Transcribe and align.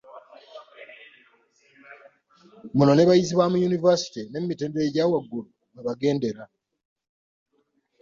Muno 2.75 2.91
n’abayizi 2.95 3.33
mu 3.51 3.57
Yunivaasite 3.63 4.19
n’emitendera 4.29 4.83
egya 4.87 5.11
waggulu 5.11 5.49
mwe 5.73 5.81
bagendera. 5.87 6.43